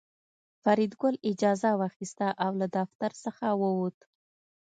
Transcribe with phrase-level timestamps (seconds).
[0.63, 3.97] فریدګل اجازه واخیسته او له دفتر څخه ووت